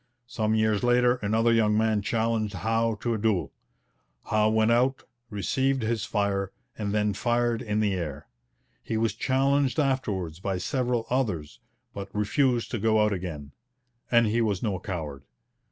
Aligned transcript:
Some 0.25 0.55
years 0.55 0.81
later 0.81 1.17
another 1.17 1.53
young 1.53 1.77
man 1.77 2.01
challenged 2.01 2.55
Howe 2.55 2.97
to 3.01 3.13
a 3.13 3.19
duel. 3.19 3.53
Howe 4.31 4.49
went 4.49 4.71
out, 4.71 5.03
received 5.29 5.83
his 5.83 6.05
fire, 6.05 6.51
and 6.75 6.91
then 6.91 7.13
fired 7.13 7.61
in 7.61 7.81
the 7.81 7.93
air. 7.93 8.25
He 8.81 8.97
was 8.97 9.13
challenged 9.13 9.79
afterwards 9.79 10.39
by 10.39 10.57
several 10.57 11.05
others, 11.11 11.59
but 11.93 12.09
refused 12.15 12.71
to 12.71 12.79
go 12.79 12.99
out 13.05 13.13
again. 13.13 13.51
And 14.09 14.25
he 14.25 14.41
was 14.41 14.63
no 14.63 14.79
coward. 14.79 15.23